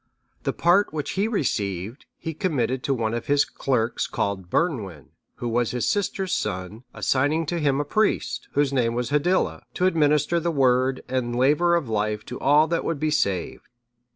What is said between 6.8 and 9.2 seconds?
assigning to him a priest, whose name was